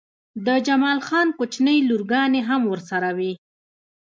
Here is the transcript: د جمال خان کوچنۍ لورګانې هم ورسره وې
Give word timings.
د 0.45 0.47
جمال 0.67 0.99
خان 1.07 1.27
کوچنۍ 1.37 1.77
لورګانې 1.89 2.41
هم 2.49 2.61
ورسره 2.71 3.09
وې 3.17 3.31